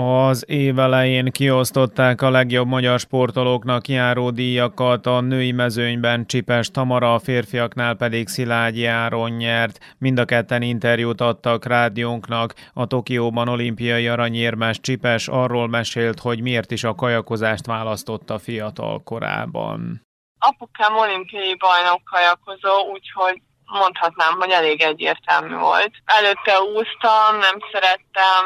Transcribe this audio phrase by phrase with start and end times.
[0.00, 7.14] Az év elején kiosztották a legjobb magyar sportolóknak járó díjakat, a női mezőnyben Csipes Tamara,
[7.14, 9.78] a férfiaknál pedig Szilágyi Áron nyert.
[9.98, 12.54] Mind a ketten interjút adtak rádiónknak.
[12.72, 20.06] A Tokióban olimpiai aranyérmes Csipes arról mesélt, hogy miért is a kajakozást választotta fiatal korában.
[20.38, 25.90] Apukám olimpiai bajnok kajakozó, úgyhogy mondhatnám, hogy elég egyértelmű volt.
[26.04, 28.44] Előtte úsztam, nem szerettem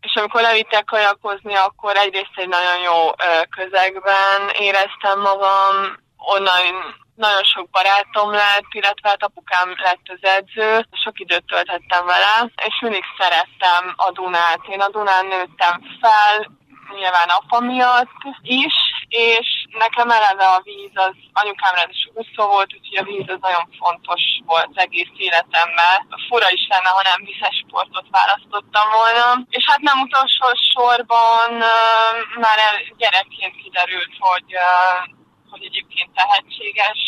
[0.00, 3.10] és amikor levittek kajakozni, akkor egyrészt egy nagyon jó
[3.56, 5.74] közegben éreztem magam,
[6.16, 6.64] onnan
[7.14, 12.80] nagyon sok barátom lett, illetve hát apukám lett az edző, sok időt töltettem vele, és
[12.80, 14.60] mindig szerettem a Dunát.
[14.68, 16.50] Én a Dunán nőttem fel,
[16.94, 18.74] nyilván apa miatt is,
[19.08, 19.46] és
[19.84, 24.22] nekem eleve a víz az anyukám is úszó volt, úgyhogy a víz az nagyon fontos
[24.46, 25.96] volt egész életemben.
[26.28, 29.26] Fura is lenne, ha nem vizes sportot választottam volna.
[29.56, 32.58] És hát nem utolsó sorban uh, már
[32.96, 34.98] gyerekként kiderült, hogy, uh,
[35.50, 37.00] hogy egyébként tehetséges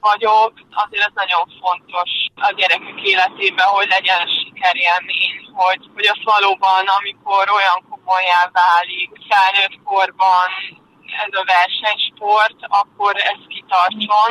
[0.00, 6.84] vagyok, azért ez nagyon fontos a gyerekek életében, hogy legyen sikerélmény, hogy, hogy az valóban,
[6.98, 10.48] amikor olyan komolyá válik felnőtt korban,
[11.24, 14.30] ez a versenysport, akkor ez kitartson,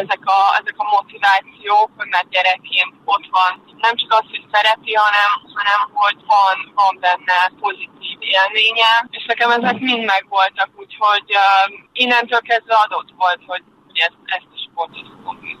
[0.00, 3.52] ezek a, ezek a motivációk, hogy már gyerekként ott van.
[3.84, 9.50] Nem csak az, hogy szereti, hanem, hanem hogy van, van benne pozitív élménye, és nekem
[9.50, 15.06] ezek mind megvoltak, úgyhogy uh, innentől kezdve adott volt, hogy, hogy ezt, ezt a sportot
[15.14, 15.57] fogom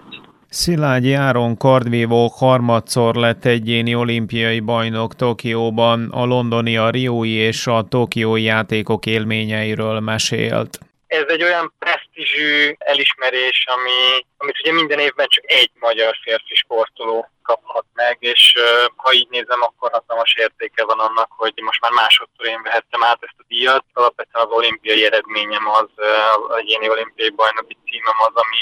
[0.50, 7.86] Szilágyi Áron kardvívó harmadszor lett egyéni olimpiai bajnok Tokióban, a londoni, a riói és a
[7.88, 10.78] tokiói játékok élményeiről mesélt.
[11.06, 17.30] Ez egy olyan presztízsű elismerés, ami, amit ugye minden évben csak egy magyar férfi sportoló
[17.42, 18.54] kaphat meg, és
[18.96, 23.18] ha így nézem, akkor hatalmas értéke van annak, hogy most már másodszor én vehettem át
[23.20, 23.84] ezt a díjat.
[23.92, 25.90] Alapvetően az olimpiai eredményem az,
[26.48, 28.60] az egyéni olimpiai bajnoki címem az, ami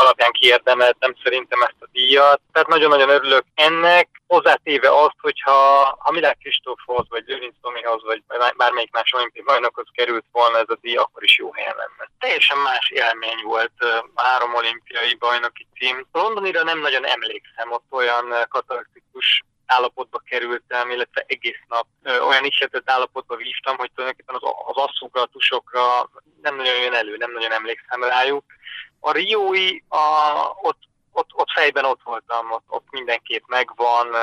[0.00, 2.40] alapján kiérdemeltem szerintem ezt a díjat.
[2.52, 5.52] Tehát nagyon-nagyon örülök ennek, hozzátéve azt, hogyha
[5.98, 8.22] ha Milák Kristófhoz, vagy Lőrinc Tomihoz, vagy
[8.56, 12.10] bármelyik más olimpiai bajnokhoz került volna ez a díj, akkor is jó helyen lenne.
[12.18, 13.72] Teljesen más élmény volt
[14.14, 16.06] a három olimpiai bajnoki cím.
[16.12, 22.90] Londonira nem nagyon emlékszem, ott olyan katalaktikus állapotba kerültem, illetve egész nap ö, olyan isletett
[22.90, 26.10] állapotba vívtam, hogy tulajdonképpen az, az asszokra, a tusokra
[26.42, 28.44] nem nagyon jön elő, nem nagyon emlékszem rájuk.
[29.00, 29.98] A Riói, a,
[30.62, 30.78] ott,
[31.12, 34.14] ott, ott fejben ott voltam, ott, ott mindenképp megvan,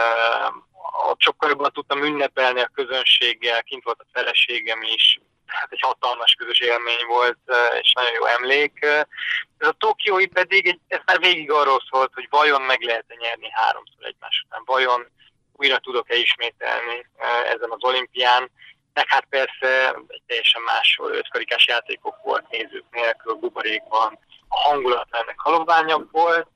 [1.09, 6.34] ott sokkal jobban tudtam ünnepelni a közönséggel, kint volt a feleségem is, hát egy hatalmas
[6.34, 7.38] közös élmény volt,
[7.81, 8.85] és nagyon jó emlék.
[9.58, 14.06] Ez a Tokiói pedig, ez már végig arról szólt, hogy vajon meg lehet-e nyerni háromszor
[14.06, 15.08] egymás után, vajon
[15.53, 17.08] újra tudok-e ismételni
[17.46, 18.52] ezen az olimpián,
[18.94, 25.35] meg hát persze egy teljesen más ötkarikás játékok volt nézők nélkül, buborékban, a hangulat ennek
[25.38, 26.47] haloványabb volt,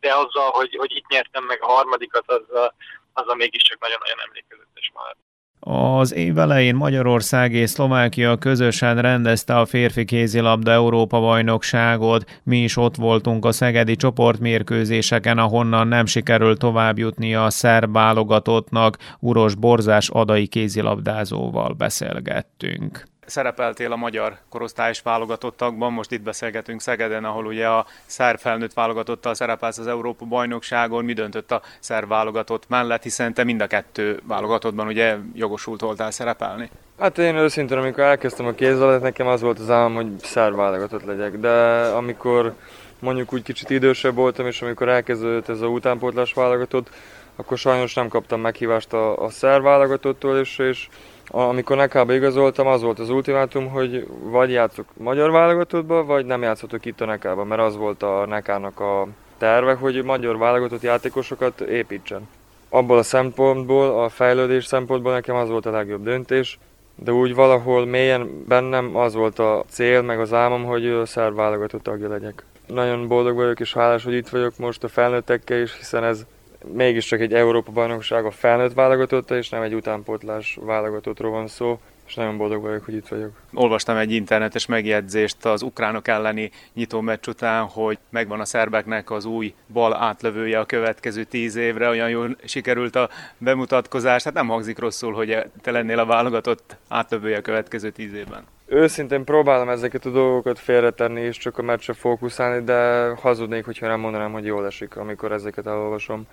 [0.00, 2.74] de azzal, hogy, hogy itt nyertem meg a harmadikat, az a,
[3.12, 5.18] az a mégiscsak nagyon-nagyon emlékezetes maradt.
[5.64, 12.40] Az év elején Magyarország és Szlovákia közösen rendezte a férfi kézilabda Európa bajnokságot.
[12.42, 18.96] Mi is ott voltunk a szegedi csoportmérkőzéseken, ahonnan nem sikerült továbbjutni a szerb válogatottnak.
[19.18, 27.46] Uros Borzás adai kézilabdázóval beszélgettünk szerepeltél a magyar korosztályos válogatottakban, most itt beszélgetünk Szegeden, ahol
[27.46, 33.02] ugye a szerb felnőtt válogatottal szerepelsz az Európa bajnokságon, mi döntött a szerb válogatott mellett,
[33.02, 36.70] hiszen te mind a kettő válogatottban ugye jogosult voltál szerepelni?
[36.98, 41.04] Hát én őszintén, amikor elkezdtem a kézzelet, nekem az volt az álom, hogy szerb válogatott
[41.04, 41.50] legyek, de
[41.82, 42.54] amikor
[42.98, 46.90] mondjuk úgy kicsit idősebb voltam, és amikor elkezdődött ez a utánpótlás válogatott,
[47.36, 50.88] akkor sajnos nem kaptam meghívást a, a szerb válogatottól, és, és
[51.34, 56.84] amikor nekába igazoltam, az volt az ultimátum, hogy vagy játszok magyar válogatottba, vagy nem játszhatok
[56.84, 59.06] itt a nekába, mert az volt a nekának a
[59.38, 62.28] terve, hogy magyar válogatott játékosokat építsen.
[62.68, 66.58] Abból a szempontból, a fejlődés szempontból nekem az volt a legjobb döntés,
[66.94, 71.82] de úgy valahol mélyen bennem az volt a cél, meg az álmom, hogy szerb válogatott
[71.82, 72.44] tagja legyek.
[72.66, 76.26] Nagyon boldog vagyok és hálás, hogy itt vagyok most a felnőttekkel is, hiszen ez
[76.72, 82.36] mégiscsak egy Európa-bajnokság a felnőtt válogatotta, és nem egy utánpótlás válogatottról van szó, és nagyon
[82.36, 83.30] boldog vagyok, hogy itt vagyok.
[83.54, 89.24] Olvastam egy internetes megjegyzést az ukránok elleni nyitó meccs után, hogy megvan a szerbeknek az
[89.24, 94.22] új bal átlövője a következő tíz évre, olyan jól sikerült a bemutatkozás.
[94.22, 98.44] Hát nem hangzik rosszul, hogy te lennél a válogatott átlövője a következő tíz évben.
[98.74, 104.00] Őszintén próbálom ezeket a dolgokat félretenni, és csak a meccsre fókuszálni, de hazudnék, hogyha nem
[104.00, 106.26] mondanám, hogy jól esik, amikor ezeket elolvasom.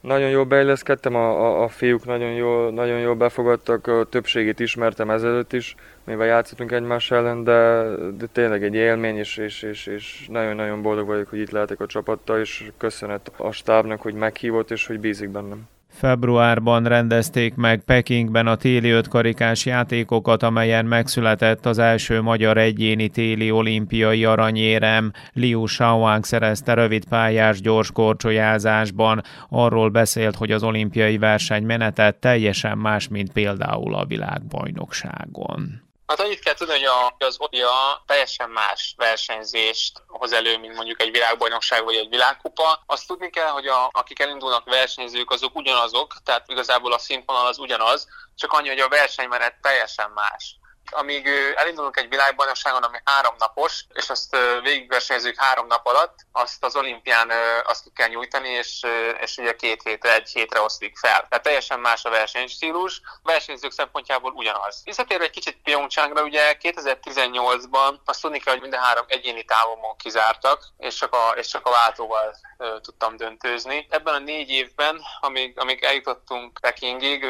[0.00, 5.10] nagyon jól beilleszkedtem, a, a, a fiúk nagyon jól, nagyon jól befogadtak, a többségét ismertem
[5.10, 7.82] ezelőtt is, mivel játszottunk egymás ellen, de,
[8.18, 11.86] de tényleg egy élmény, és, és, és, és nagyon-nagyon boldog vagyok, hogy itt lehetek a
[11.86, 15.68] csapattal, és köszönet a stábnak, hogy meghívott, és hogy bízik bennem.
[15.96, 23.50] Februárban rendezték meg Pekingben a téli ötkarikás játékokat, amelyen megszületett az első magyar egyéni téli
[23.50, 25.12] olimpiai aranyérem.
[25.32, 29.22] Liu Shaoang szerezte rövid pályás gyors korcsolyázásban.
[29.48, 35.85] Arról beszélt, hogy az olimpiai verseny menetet teljesen más, mint például a világbajnokságon.
[36.06, 41.10] Hát annyit kell tudni, hogy az ODIA teljesen más versenyzést hoz elő, mint mondjuk egy
[41.10, 42.82] világbajnokság vagy egy világkupa.
[42.86, 47.58] Azt tudni kell, hogy a, akik elindulnak versenyzők, azok ugyanazok, tehát igazából a színvonal az
[47.58, 50.56] ugyanaz, csak annyi, hogy a versenymenet teljesen más
[50.90, 56.76] amíg elindulunk egy világbajnokságon, ami három napos, és azt végigversenyzünk három nap alatt, azt az
[56.76, 57.30] olimpián
[57.64, 58.86] azt ki kell nyújtani, és,
[59.20, 61.26] és ugye két hétre, egy hétre osztik fel.
[61.28, 64.80] Tehát teljesen más a versenystílus, a versenyzők szempontjából ugyanaz.
[64.84, 70.62] Visszatérve egy kicsit Pyeongchangra, ugye 2018-ban azt tudni kell, hogy minden három egyéni távomon kizártak,
[70.78, 72.36] és csak a, és csak a váltóval
[72.80, 73.86] tudtam döntőzni.
[73.90, 77.24] Ebben a négy évben, amíg, amíg eljutottunk Pekingig,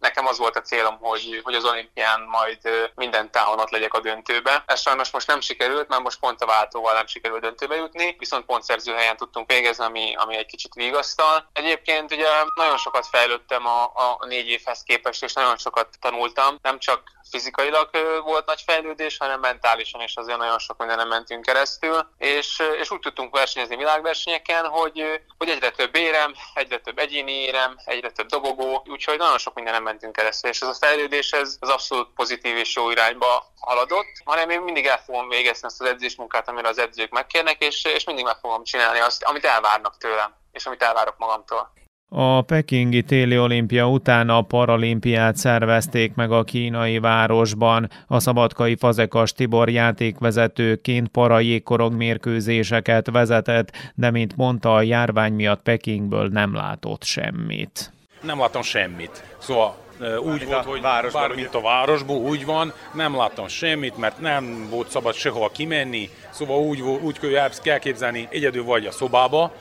[0.00, 2.58] nekem az volt a célom, hogy, hogy az olimpián majd
[2.96, 4.62] minden távon ott legyek a döntőbe.
[4.66, 8.44] Ez sajnos most nem sikerült, mert most pont a váltóval nem sikerült döntőbe jutni, viszont
[8.44, 11.50] pontszerző helyen tudtunk végezni, ami, ami egy kicsit vigasztal.
[11.52, 16.78] Egyébként ugye nagyon sokat fejlődtem a, a négy évhez képest, és nagyon sokat tanultam, nem
[16.78, 17.90] csak fizikailag
[18.24, 23.00] volt nagy fejlődés, hanem mentálisan is azért nagyon sok mindenen mentünk keresztül, és, és úgy
[23.00, 28.84] tudtunk versenyezni világversenyeken, hogy, hogy egyre több érem, egyre több egyéni érem, egyre több dobogó,
[28.88, 32.76] úgyhogy nagyon sok mindenen mentünk keresztül, és ez a fejlődés ez, ez abszolút pozitív és
[32.76, 37.10] jó irányba haladott, hanem én mindig el fogom végezni ezt az edzésmunkát, amire az edzők
[37.10, 41.72] megkérnek, és, és mindig meg fogom csinálni azt, amit elvárnak tőlem, és amit elvárok magamtól.
[42.08, 47.90] A pekingi téli olimpia után a paralimpiát szervezték meg a kínai városban.
[48.06, 56.28] A szabadkai Fazekas Tibor játékvezetőként parajékorog mérkőzéseket vezetett, de mint mondta, a járvány miatt Pekingből
[56.28, 57.92] nem látott semmit.
[58.20, 59.22] Nem láttam semmit.
[59.38, 64.20] Szóval úgy volt, hogy városban, bár, mint a városban, úgy van, nem láttam semmit, mert
[64.20, 67.18] nem volt szabad sehova kimenni, szóval úgy, úgy
[67.62, 69.52] kell képzelni, egyedül vagy a szobába,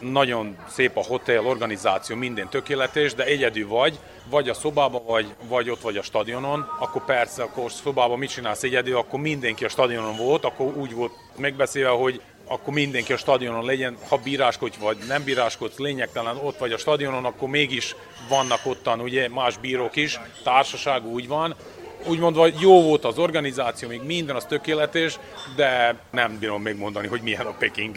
[0.00, 3.98] nagyon szép a hotel, organizáció, minden tökéletes, de egyedül vagy,
[4.30, 8.62] vagy a szobában, vagy, vagy ott vagy a stadionon, akkor persze, akkor szobában mit csinálsz
[8.62, 12.20] egyedül, akkor mindenki a stadionon volt, akkor úgy volt megbeszélve, hogy
[12.50, 17.24] akkor mindenki a stadionon legyen, ha bíráskodj vagy nem bíráskodsz, lényegtelen ott vagy a stadionon,
[17.24, 17.94] akkor mégis
[18.28, 21.54] vannak ottan ugye más bírók is, társaság úgy van,
[22.06, 25.18] úgy mondva jó volt az organizáció, még minden az tökéletes,
[25.56, 27.96] de nem bírom még mondani, hogy milyen a Peking.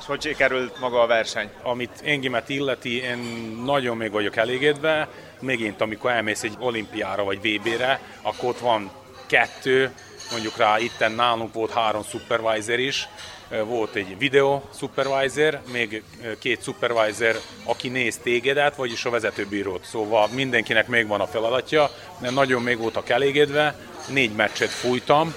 [0.00, 1.50] És hogy sikerült maga a verseny?
[1.62, 3.18] Amit engemet illeti, én
[3.64, 5.08] nagyon még vagyok elégedve.
[5.40, 8.90] Megint, amikor elmész egy olimpiára vagy VB-re, akkor ott van
[9.26, 9.92] kettő,
[10.30, 13.08] mondjuk rá itten nálunk volt három supervisor is,
[13.62, 16.02] volt egy video supervisor, még
[16.38, 19.84] két supervisor, aki néz tégedet, vagyis a vezetőbírót.
[19.84, 23.76] Szóval mindenkinek még van a feladatja, de nagyon még voltak elégedve,
[24.08, 25.34] négy meccset fújtam,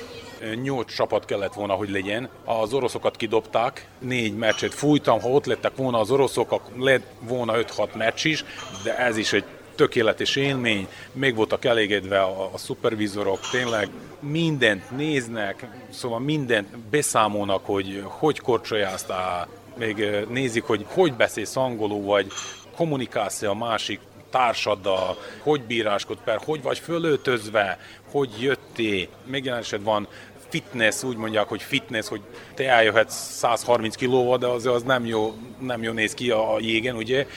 [0.61, 2.29] nyolc csapat kellett volna, hogy legyen.
[2.45, 7.93] Az oroszokat kidobták, négy meccset fújtam, ha ott lettek volna az oroszok, lett volna 5-6
[7.93, 8.45] meccs is,
[8.83, 9.43] de ez is egy
[9.77, 13.89] tökéletes élmény, még voltak elégedve a, a szupervizorok, tényleg
[14.19, 22.27] mindent néznek, szóval mindent beszámolnak, hogy hogy korcsolyáztál, még nézik, hogy hogy beszélsz angolul, vagy
[22.75, 27.79] kommunikálsz a másik társaddal, hogy bíráskodsz per, hogy vagy fölöltözve,
[28.11, 29.07] hogy jöttél.
[29.25, 30.07] Megjelenésed van
[30.49, 32.21] fitness, úgy mondják, hogy fitness, hogy
[32.53, 36.95] te eljöhetsz 130 kilóval, de az, az nem, jó, nem jó néz ki a jégen,
[36.95, 37.27] ugye.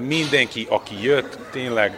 [0.00, 1.92] Mindenki, aki jött, tényleg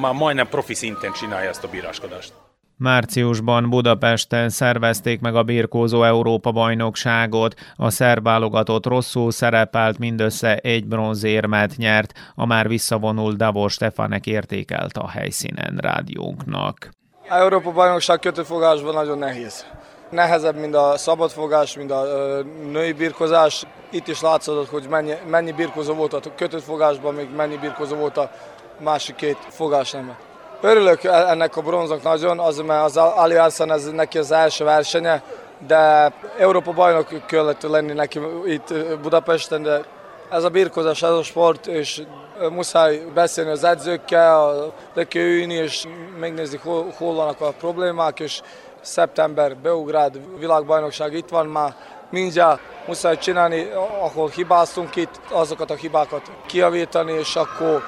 [0.00, 2.32] már majdnem profi szinten csinálja ezt a bíráskodást.
[2.78, 7.54] Márciusban Budapesten szervezték meg a birkózó Európa bajnokságot.
[7.76, 12.12] A szerb válogatott rosszul szerepelt, mindössze egy bronzérmet nyert.
[12.34, 16.90] A már visszavonult Davos Stefanek értékelt a helyszínen rádiónknak.
[17.28, 19.66] A Európa bajnokság kötőfogásban nagyon nehéz.
[20.10, 22.04] Nehezebb, mint a szabadfogás, mint a
[22.70, 23.66] női birkozás.
[23.90, 28.16] Itt is látszott, hogy mennyi, mennyi birkozó volt a kötött fogásban, még mennyi birkozó volt
[28.16, 28.30] a
[28.78, 30.16] másik két fogásnemben.
[30.60, 34.64] Örülök e- ennek a bronznak nagyon, az, mert az Ali Arsan ez neki az első
[34.64, 35.22] versenye,
[35.66, 39.80] de Európa bajnok kellett lenni neki itt Budapesten, de
[40.30, 42.02] ez a birkozás, ez a sport, és
[42.50, 45.86] muszáj beszélni az edzőkkel, le kell ülni, és
[46.18, 48.40] megnézni, hol, hol vannak a problémák, és
[48.86, 51.74] szeptember, Beugrád világbajnokság itt van már,
[52.10, 57.82] mindjárt muszáj csinálni, ahol hibáztunk itt, azokat a hibákat kiavítani, és akkor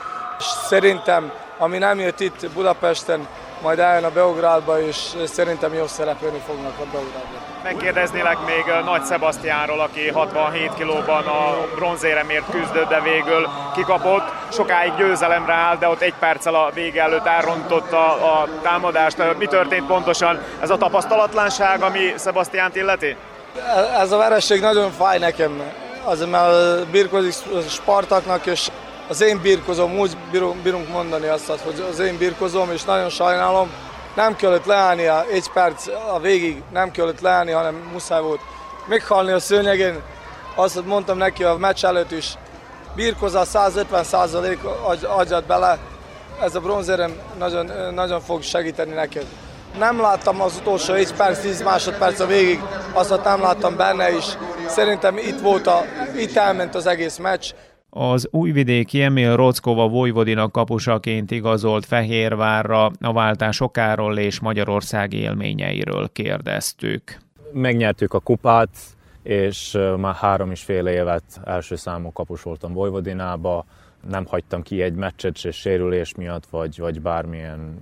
[0.67, 3.27] szerintem, ami nem jött itt Budapesten,
[3.63, 7.58] majd eljön a Beográdba, és szerintem jó szerepelni fognak a Beográdban.
[7.73, 14.23] Megkérdeznélek még Nagy Sebastiánról, aki 67 kilóban a bronzéremért küzdött, de végül kikapott.
[14.53, 19.39] Sokáig győzelemre áll, de ott egy perccel a vége előtt elrontotta a támadást.
[19.39, 20.41] Mi történt pontosan?
[20.61, 23.17] Ez a tapasztalatlanság, ami Sebastiánt illeti?
[23.99, 25.63] Ez a vereség nagyon fáj nekem.
[26.05, 27.35] Az, mert birkozik
[27.69, 28.69] Spartaknak, és
[29.09, 30.17] az én birkozom, úgy
[30.63, 33.71] bírunk mondani azt, hogy az én birkozom, és nagyon sajnálom.
[34.19, 38.41] Nem kellett leállnia egy perc a végig, nem kellett leállni, hanem muszáj volt
[38.87, 40.03] meghalni a szőnyegén.
[40.55, 42.35] Azt mondtam neki a meccs előtt is,
[42.95, 44.59] birkozza 150 százalék
[45.03, 45.79] adjad bele,
[46.43, 49.27] ez a bronzérem nagyon, nagyon fog segíteni neked.
[49.79, 52.61] Nem láttam az utolsó 1 perc, 10 másodperc a végig,
[52.93, 54.25] azt nem láttam benne is.
[54.69, 55.85] Szerintem itt volt a,
[56.17, 57.53] itt elment az egész meccs.
[57.91, 67.19] Az újvidéki Emil Rockova Vojvodina kapusaként igazolt Fehérvárra a váltás okáról és Magyarország élményeiről kérdeztük.
[67.53, 68.69] Megnyertük a kupát,
[69.23, 73.65] és már három és fél évet első számú kapus voltam Vojvodinába.
[74.09, 77.79] Nem hagytam ki egy meccset se sérülés miatt, vagy, vagy bármilyen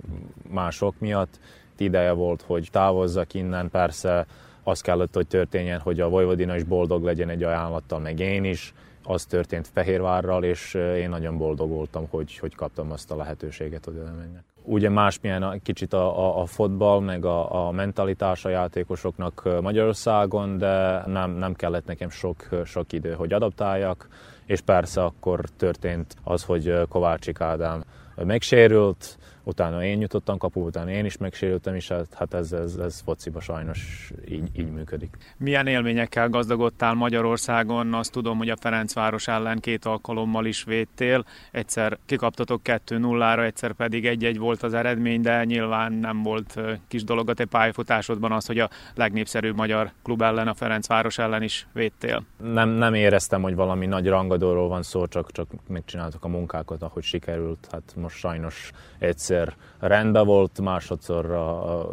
[0.49, 1.39] mások miatt.
[1.77, 3.69] Ideje volt, hogy távozzak innen.
[3.69, 4.25] Persze
[4.63, 8.73] az kellett, hogy történjen, hogy a Vojvodina is boldog legyen egy ajánlattal, meg én is
[9.07, 13.97] az történt Fehérvárral, és én nagyon boldog voltam, hogy, hogy kaptam azt a lehetőséget, hogy
[13.97, 14.43] oda menjek.
[14.63, 20.57] Ugye másmilyen a, kicsit a, a, a fotball, meg a, a mentalitás a játékosoknak Magyarországon,
[20.57, 24.07] de nem, nem kellett nekem sok, sok idő, hogy adaptáljak,
[24.45, 27.83] és persze akkor történt az, hogy Kovácsik Ádám
[28.25, 33.01] megsérült, utána én jutottam kapu, utána én is megsérültem, és hát, hát ez, ez, ez
[33.05, 35.17] fociba sajnos így, így működik.
[35.37, 37.93] Milyen élményekkel gazdagodtál Magyarországon?
[37.93, 41.25] Azt tudom, hogy a Ferencváros ellen két alkalommal is védtél.
[41.51, 47.29] Egyszer kikaptatok 2-0-ra, egyszer pedig egy-egy volt az eredmény, de nyilván nem volt kis dolog
[47.29, 52.23] a te pályafutásodban az, hogy a legnépszerűbb magyar klub ellen, a Ferencváros ellen is védtél.
[52.37, 57.03] Nem, nem éreztem, hogy valami nagy rangadóról van szó, csak, csak megcsináltuk a munkákat, ahogy
[57.03, 57.67] sikerült.
[57.71, 61.25] Hát most sajnos egyszer rendben volt, másodszor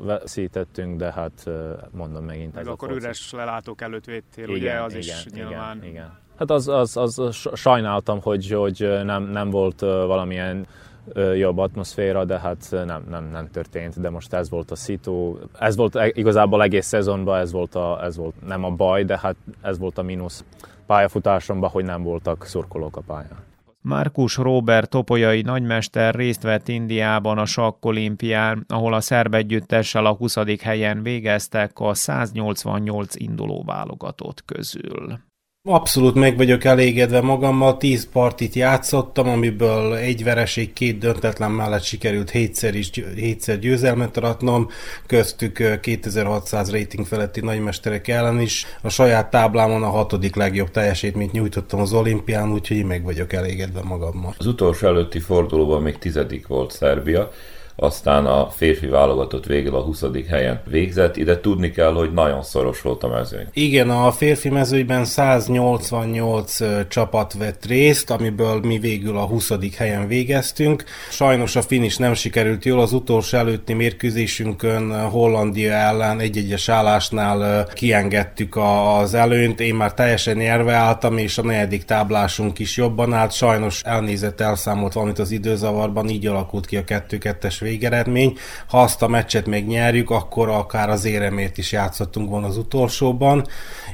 [0.04, 1.50] veszítettünk, de hát
[1.90, 2.54] mondom megint.
[2.54, 5.76] Meg akkor üres lelátók előtt védtél, igen, ugye az igen, is igen, nyilván.
[5.76, 6.18] Igen, igen.
[6.38, 10.66] Hát az, az, az, sajnáltam, hogy, hogy nem, nem volt valamilyen
[11.36, 15.38] jobb atmoszféra, de hát nem, nem, nem történt, de most ez volt a szitu.
[15.58, 19.18] Ez volt e, igazából egész szezonban, ez volt, a, ez volt nem a baj, de
[19.18, 20.44] hát ez volt a mínusz
[20.86, 23.52] pályafutásomban, hogy nem voltak szurkolók a pályán.
[23.88, 30.36] Márkus Robert topolyai nagymester részt vett Indiában a sakkolimpián, ahol a szerb együttessel a 20.
[30.60, 35.18] helyen végeztek a 188 induló válogatott közül.
[35.68, 42.30] Abszolút meg vagyok elégedve magammal, 10 partit játszottam, amiből egy vereség, két döntetlen mellett sikerült
[42.30, 44.68] hétszer is hétszer győzelmet aratnom,
[45.06, 48.66] köztük 2600 rating feletti nagymesterek ellen is.
[48.82, 54.34] A saját táblámon a hatodik legjobb teljesítményt nyújtottam az olimpián, úgyhogy meg vagyok elégedve magammal.
[54.38, 57.30] Az utolsó előtti fordulóban még tizedik volt Szerbia,
[57.76, 60.04] aztán a férfi válogatott végül a 20.
[60.28, 61.16] helyen végzett.
[61.16, 63.46] Ide tudni kell, hogy nagyon szoros volt a mezőny.
[63.52, 66.56] Igen, a férfi mezőnyben 188
[66.88, 69.52] csapat vett részt, amiből mi végül a 20.
[69.76, 70.84] helyen végeztünk.
[71.10, 78.56] Sajnos a finish nem sikerült jól, az utolsó előtti mérkőzésünkön Hollandia ellen egy-egyes állásnál kiengedtük
[78.56, 83.32] az előnyt, én már teljesen nyerve álltam, és a negyedik táblásunk is jobban állt.
[83.32, 88.38] Sajnos elnézett, elszámolt valamit az időzavarban, így alakult ki a 2-2-es végeredmény.
[88.68, 93.46] Ha azt a meccset még nyerjük, akkor akár az éremért is játszottunk volna az utolsóban.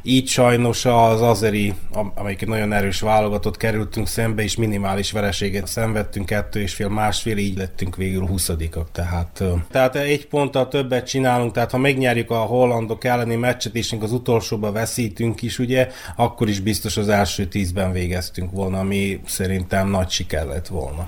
[0.02, 1.74] Így sajnos az Azeri,
[2.14, 7.36] amelyik egy nagyon erős válogatott kerültünk szembe, és minimális vereséget szenvedtünk, kettő és fél, másfél,
[7.36, 8.50] így lettünk végül 20
[8.92, 14.12] tehát, tehát egy ponttal többet csinálunk, tehát ha megnyerjük a hollandok elleni meccset, és az
[14.12, 20.10] utolsóba veszítünk is, ugye, akkor is biztos az első tízben végeztünk volna, ami szerintem nagy
[20.10, 21.04] siker lett volna.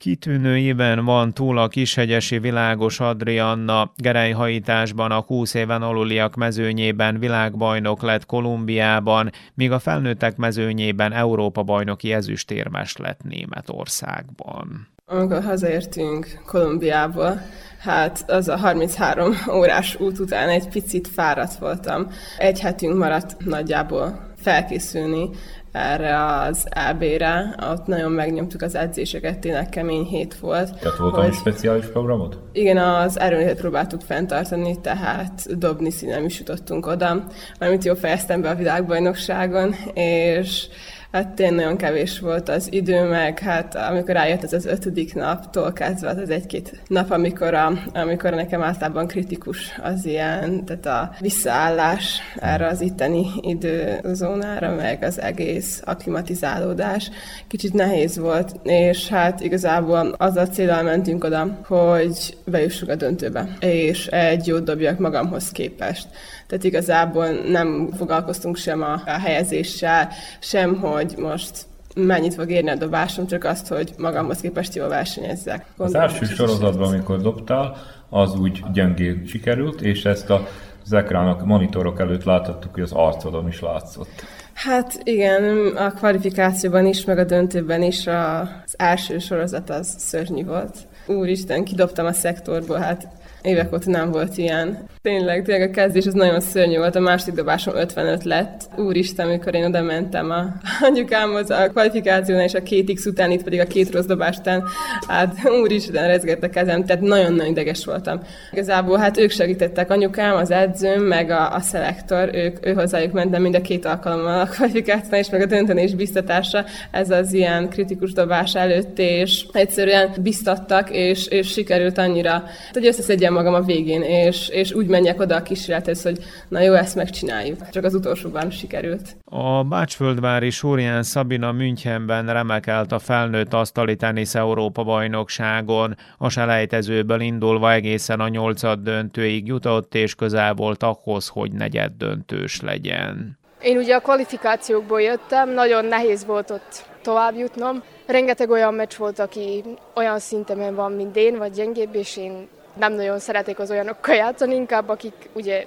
[0.00, 8.26] Kitűnőiben van túl a kishegyesi világos Adrianna, gerelyhajításban a 20 éven aluliak mezőnyében világbajnok lett
[8.26, 14.88] Kolumbiában, míg a felnőttek mezőnyében Európa bajnoki ezüstérmes lett Németországban.
[15.06, 17.40] Amikor hazaértünk Kolumbiából,
[17.78, 22.06] hát az a 33 órás út után egy picit fáradt voltam.
[22.38, 25.28] Egy hetünk maradt nagyjából felkészülni
[25.72, 27.54] erre az AB-re.
[27.70, 30.78] Ott nagyon megnyomtuk az edzéseket, tényleg kemény hét volt.
[30.78, 31.34] Tehát volt hogy...
[31.34, 32.38] speciális programot?
[32.52, 37.26] Igen, az erőnét próbáltuk fenntartani, tehát dobni színem is jutottunk oda,
[37.58, 40.66] amit jó fejeztem be a világbajnokságon, és
[41.12, 45.72] Hát tényleg nagyon kevés volt az idő, meg hát amikor rájött ez az ötödik naptól
[45.72, 51.14] kezdve, az, az egy-két nap, amikor, a, amikor nekem általában kritikus az ilyen, tehát a
[51.20, 57.10] visszaállás erre az itteni időzónára, meg az egész aklimatizálódás
[57.48, 63.48] kicsit nehéz volt, és hát igazából az a célral mentünk oda, hogy bejussunk a döntőbe,
[63.60, 66.08] és egy jót dobjak magamhoz képest.
[66.46, 70.08] Tehát igazából nem foglalkoztunk sem a, a helyezéssel,
[70.40, 75.66] sem, hogy most mennyit fog érni a dobásom, csak azt, hogy magamhoz képest jól versenyezzek.
[75.76, 77.76] Gondolom, az első sorozatban, amikor dobtál,
[78.08, 80.46] az úgy gyengé sikerült, és ezt a
[80.92, 84.24] az monitorok előtt láthattuk, hogy az arcodon is látszott.
[84.52, 90.76] Hát igen, a kvalifikációban is, meg a döntőben is az első sorozat az szörnyű volt.
[91.06, 93.08] Úristen, kidobtam a szektorból, hát
[93.42, 94.88] Évek óta nem volt ilyen.
[95.02, 98.68] Tényleg, tényleg a kezdés az nagyon szörnyű volt, a második dobásom 55 lett.
[98.76, 100.46] Úristen, amikor én oda mentem a
[100.88, 104.64] anyukámhoz a kvalifikáción és a két X után, itt pedig a két rossz dobás után,
[105.08, 108.20] hát úristen, rezgett a kezem, tehát nagyon-nagyon ideges voltam.
[108.52, 113.42] Igazából hát ők segítettek, anyukám, az edzőm, meg a, a szelektor, ők, ő hozzájuk mentem
[113.42, 118.12] mind a két alkalommal a kvalifikáción és meg a döntenés biztatása, ez az ilyen kritikus
[118.12, 122.42] dobás előtt, és egyszerűen biztattak, és, és sikerült annyira,
[122.72, 126.18] hogy összeszedjem magam a végén, és, és úgy menjek oda a kísérlethez, hogy
[126.48, 127.70] na jó, ezt megcsináljuk.
[127.70, 129.16] Csak az utolsóban sikerült.
[129.24, 135.96] A Bácsföldvári Súrián Szabina Münchenben remekelt a felnőtt asztali tenisz Európa bajnokságon.
[136.18, 142.60] A selejtezőből indulva egészen a nyolcad döntőig jutott, és közel volt ahhoz, hogy negyed döntős
[142.60, 143.38] legyen.
[143.62, 147.82] Én ugye a kvalifikációkból jöttem, nagyon nehéz volt ott tovább jutnom.
[148.06, 152.92] Rengeteg olyan meccs volt, aki olyan szinten van, mint én, vagy gyengébb, és én nem
[152.92, 155.66] nagyon szeretik az olyanokkal játszani, inkább akik ugye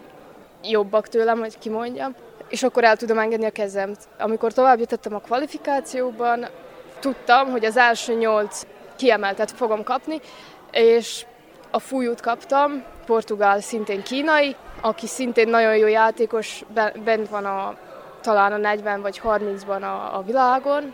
[0.64, 2.16] jobbak tőlem, hogy kimondjam,
[2.50, 3.94] és akkor el tudom engedni a kezem.
[4.20, 6.48] Amikor tovább jutottam a kvalifikációban,
[7.00, 8.62] tudtam, hogy az első nyolc
[8.96, 10.22] kiemeltet fogom kapni,
[10.72, 11.26] és
[11.72, 16.66] a fújút kaptam, portugál szintén kínai, aki szintén nagyon jó játékos,
[17.04, 17.78] bent van a,
[18.22, 20.94] talán a 40 vagy 30-ban a, a világon.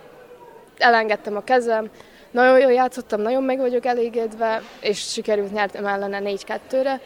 [0.77, 1.89] Elengedtem a kezem,
[2.31, 7.01] nagyon jól játszottam, nagyon meg vagyok elégedve, és sikerült nyertem ellene 4-2-re.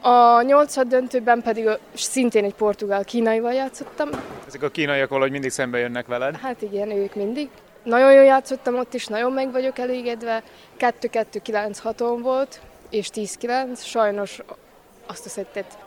[0.00, 4.08] A nyolcad döntőben pedig szintén egy portugál-kínaival játszottam.
[4.46, 6.36] Ezek a kínaiak valahogy mindig szembe jönnek veled?
[6.36, 7.48] Hát igen, ők mindig.
[7.82, 10.42] Nagyon jól játszottam ott is, nagyon meg vagyok elégedve.
[10.78, 13.84] 2-2-9-6-on volt, és 10-9.
[13.84, 14.40] Sajnos
[15.06, 15.78] azt a szettet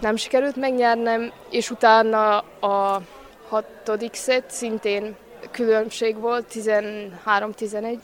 [0.00, 3.02] nem sikerült megnyernem, és utána a
[3.48, 5.16] hatodik szett szintén
[5.50, 7.98] különbség volt, 13-11.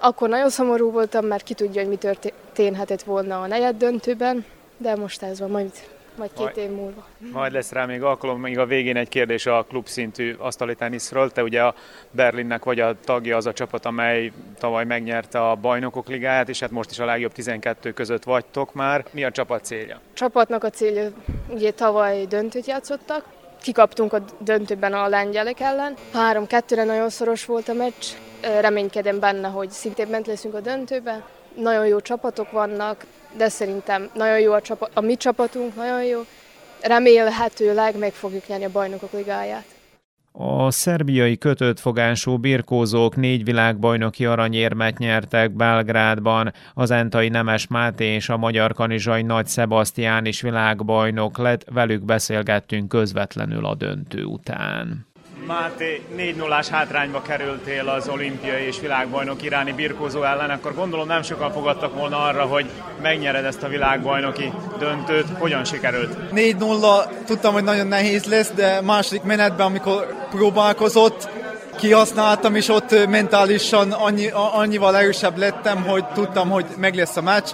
[0.00, 4.44] Akkor nagyon szomorú voltam, mert ki tudja, hogy mi történhetett volna a negyed döntőben,
[4.76, 5.70] de most ez van, majd,
[6.16, 7.06] majd két majd, év múlva.
[7.32, 11.30] Majd lesz rá még alkalom, még a végén egy kérdés a klubszintű asztali teniszről.
[11.30, 11.74] Te ugye a
[12.10, 16.70] Berlinnek vagy a tagja az a csapat, amely tavaly megnyerte a bajnokok ligáját, és hát
[16.70, 19.04] most is a legjobb 12 között vagytok már.
[19.10, 19.96] Mi a csapat célja?
[19.96, 21.10] A csapatnak a célja,
[21.48, 23.24] ugye tavaly döntőt játszottak,
[23.60, 25.94] kikaptunk a döntőben a lengyelek ellen.
[26.12, 28.06] Három-kettőre nagyon szoros volt a meccs,
[28.60, 31.24] reménykedem benne, hogy szintén bent leszünk a döntőben.
[31.54, 33.04] Nagyon jó csapatok vannak,
[33.36, 36.24] de szerintem nagyon jó a, csapat, a mi csapatunk, nagyon jó.
[36.80, 39.77] Remélhetőleg meg fogjuk nyerni a bajnokok ligáját.
[40.32, 46.52] A szerbiai kötött fogású birkózók négy világbajnoki aranyérmet nyertek Belgrádban.
[46.74, 52.88] Az entai Nemes Máté és a magyar kanizsai Nagy Sebastián is világbajnok lett, velük beszélgettünk
[52.88, 55.06] közvetlenül a döntő után.
[55.46, 61.22] Máté, 4 0 hátrányba kerültél az olimpiai és világbajnok iráni birkózó ellen, akkor gondolom nem
[61.22, 62.66] sokan fogadtak volna arra, hogy
[63.02, 65.26] megnyered ezt a világbajnoki döntőt.
[65.38, 66.16] Hogyan sikerült?
[66.34, 71.28] 4-0, tudtam, hogy nagyon nehéz lesz, de második menetben, amikor próbálkozott,
[71.76, 77.48] kihasználtam, és ott mentálisan annyi, annyival erősebb lettem, hogy tudtam, hogy meg lesz a meccs.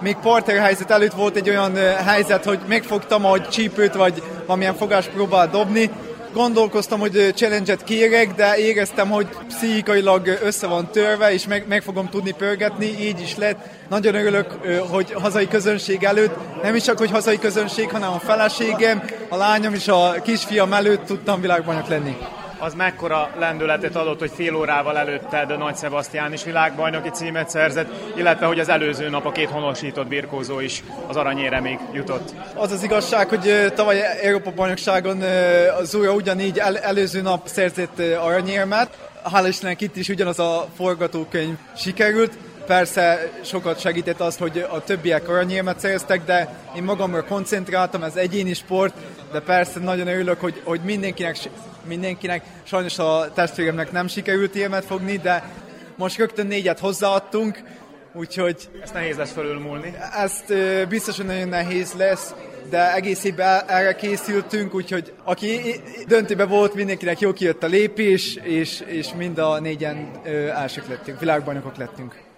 [0.00, 5.06] Még parter helyzet előtt volt egy olyan helyzet, hogy megfogtam, hogy csípőt vagy valamilyen fogás
[5.06, 5.90] próbál dobni,
[6.32, 12.08] Gondolkoztam, hogy challenge-et kérek, de éreztem, hogy pszichikailag össze van törve, és meg, meg fogom
[12.08, 13.68] tudni pörgetni, így is lett.
[13.88, 14.52] Nagyon örülök,
[14.90, 19.74] hogy hazai közönség előtt, nem is csak, hogy hazai közönség, hanem a feleségem, a lányom
[19.74, 22.16] és a kisfiam előtt tudtam világbajnok lenni.
[22.60, 28.46] Az mekkora lendületet adott, hogy fél órával előtted Nagy Sebastián is világbajnoki címet szerzett, illetve
[28.46, 32.34] hogy az előző nap a két honosított birkózó is az aranyére még jutott.
[32.54, 35.22] Az az igazság, hogy tavaly Európa bajnokságon
[35.80, 38.98] az újra ugyanígy el, előző nap szerzett aranyérmet.
[39.24, 42.32] Hál' Istennek itt is ugyanaz a forgatókönyv sikerült.
[42.70, 48.54] Persze sokat segített az, hogy a többiek aranyérmet szereztek, de én magamra koncentráltam, ez egyéni
[48.54, 48.94] sport,
[49.32, 51.36] de persze nagyon örülök, hogy, hogy mindenkinek,
[51.84, 55.50] mindenkinek, sajnos a testvéremnek nem sikerült érmet fogni, de
[55.96, 57.62] most rögtön négyet hozzáadtunk,
[58.12, 58.68] úgyhogy...
[58.82, 59.94] Ezt nehéz lesz fölülmúlni.
[60.16, 60.54] Ezt
[60.88, 62.34] biztos, hogy nagyon nehéz lesz,
[62.68, 65.60] de egész évben erre készültünk, úgyhogy aki
[66.06, 70.10] döntőben volt, mindenkinek jó kijött a lépés, és, és mind a négyen
[70.54, 72.28] elsők lettünk, világbajnokok lettünk.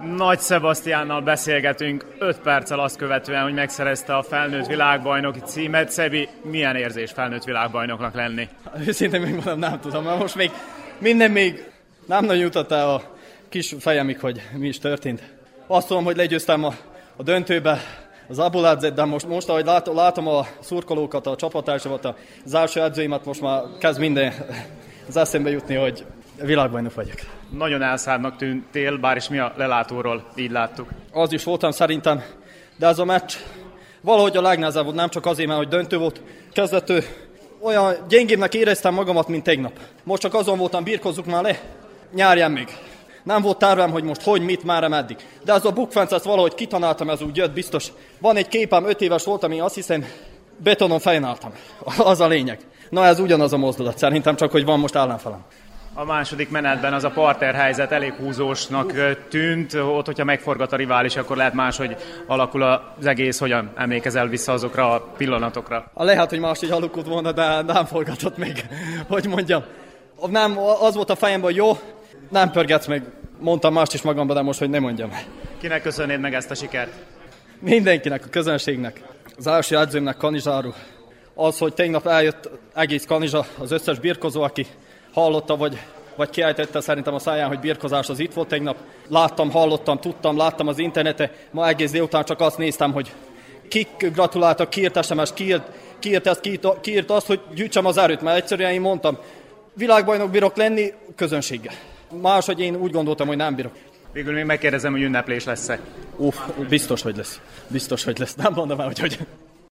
[0.00, 5.90] Nagy Sebastiánnal beszélgetünk 5 perccel azt követően, hogy megszerezte a felnőtt világbajnoki címet.
[5.90, 8.48] Szebi, milyen érzés felnőtt világbajnoknak lenni?
[8.86, 10.50] Őszintén megmondom, nem tudom, mert most még
[10.98, 11.70] minden még
[12.06, 13.02] nem nagyon jutott el a
[13.48, 15.22] kis fejemig, hogy mi is történt.
[15.66, 16.74] Azt tudom, hogy legyőztem a,
[17.16, 17.80] a döntőbe
[18.28, 23.24] az Abuladzet, de most, most ahogy látom, látom a szurkolókat, a csapattársamat, az első edzőimet,
[23.24, 24.32] most már kezd minden
[25.08, 26.04] az eszembe jutni, hogy
[26.40, 27.41] világbajnok vagyok.
[27.56, 30.88] Nagyon elszárnak tűntél, bár is mi a lelátóról így láttuk.
[31.12, 32.22] Az is voltam szerintem,
[32.76, 33.32] de ez a meccs
[34.00, 36.20] valahogy a legnehezebb volt, nem csak azért, mert hogy döntő volt,
[36.52, 37.04] kezdető,
[37.60, 39.72] olyan gyengébbnek éreztem magamat, mint tegnap.
[40.04, 41.60] Most csak azon voltam, birkozzuk már le,
[42.14, 42.68] nyárján még.
[43.22, 45.16] Nem volt tervem, hogy most hogy, mit, már meddig.
[45.44, 47.92] De ez a bukfenc, ezt valahogy kitanáltam, ez úgy jött biztos.
[48.18, 50.04] Van egy képem, öt éves voltam, én azt hiszem,
[50.56, 51.52] betonon fejnáltam.
[51.98, 52.60] Az a lényeg.
[52.90, 55.44] Na ez ugyanaz a mozdulat, szerintem csak, hogy van most ellenfelem.
[55.94, 58.92] A második menetben az a parter helyzet elég húzósnak
[59.28, 59.74] tűnt.
[59.74, 63.38] Ott, hogyha megforgat a rivális, akkor lehet máshogy alakul az egész.
[63.38, 65.90] Hogyan emlékezel vissza azokra a pillanatokra?
[65.94, 68.64] A lehet, hogy máshogy alakult volna, de nem forgatott még,
[69.08, 69.62] hogy mondjam.
[70.30, 71.78] Nem, az volt a fejemben, hogy jó,
[72.30, 73.02] nem pörgetsz meg.
[73.38, 75.10] Mondtam mást is magamban, de most, hogy nem mondjam.
[75.60, 76.92] Kinek köszönnéd meg ezt a sikert?
[77.58, 79.02] Mindenkinek, a közönségnek.
[79.36, 80.72] Az első edzőmnek Kanizsáru.
[81.34, 84.66] Az, hogy tegnap eljött egész Kanizsa, az összes birkozó, aki
[85.12, 85.78] hallotta, vagy,
[86.16, 88.76] vagy kiejtette szerintem a száján, hogy birkozás az itt volt tegnap.
[89.08, 93.12] Láttam, hallottam, tudtam, láttam az interneten, ma egész délután csak azt néztem, hogy
[93.68, 98.36] kik gratuláltak, kiírt SMS, kiírt, kiírt ezt, kiírt, kiírt azt, hogy gyűjtsem az erőt, mert
[98.36, 99.18] egyszerűen én mondtam,
[99.74, 101.74] világbajnok bírok lenni közönséggel.
[102.20, 103.72] Máshogy én úgy gondoltam, hogy nem bírok.
[104.12, 105.80] Végül még megkérdezem, hogy ünneplés lesz-e.
[106.16, 106.36] Uff,
[106.68, 107.40] biztos, hogy lesz.
[107.68, 108.34] Biztos, hogy lesz.
[108.34, 109.18] Nem mondom el, hogy hogy.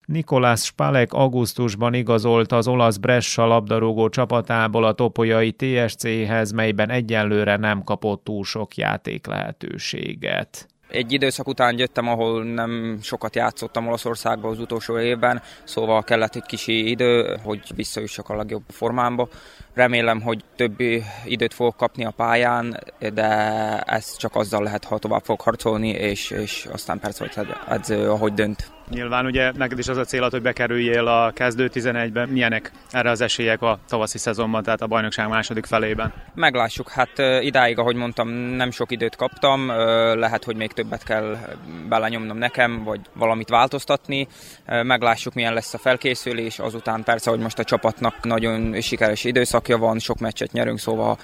[0.08, 7.84] Nikolás Spalek augusztusban igazolt az olasz Bressa labdarúgó csapatából a topolyai TSC-hez, melyben egyenlőre nem
[7.84, 10.68] kapott túl sok játék lehetőséget.
[10.88, 16.46] Egy időszak után jöttem, ahol nem sokat játszottam Olaszországban az utolsó évben, szóval kellett egy
[16.46, 19.28] kisi idő, hogy visszajussak a legjobb formámba.
[19.78, 20.80] Remélem, hogy több
[21.26, 22.80] időt fogok kapni a pályán,
[23.14, 23.28] de
[23.80, 28.34] ez csak azzal lehet, ha tovább fog harcolni, és, és aztán persze, hogy edző, ahogy
[28.34, 28.72] dönt.
[28.90, 32.26] Nyilván ugye neked is az a célod, hogy bekerüljél a kezdő 11-be.
[32.26, 36.14] Milyenek erre az esélyek a tavaszi szezonban, tehát a bajnokság második felében?
[36.34, 37.12] Meglássuk, hát
[37.42, 39.68] idáig, ahogy mondtam, nem sok időt kaptam,
[40.20, 41.38] lehet, hogy még többet kell
[41.90, 44.28] belenyomnom nekem, vagy valamit változtatni.
[44.66, 49.24] Meglássuk, milyen lesz a felkészülés, azután persze, hogy most a csapatnak nagyon sikeres
[49.68, 51.18] időszakja van, sok meccset nyerünk, szóval